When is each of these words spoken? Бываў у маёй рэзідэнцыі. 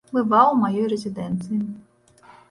Бываў 0.15 0.47
у 0.53 0.55
маёй 0.61 0.87
рэзідэнцыі. 0.93 1.59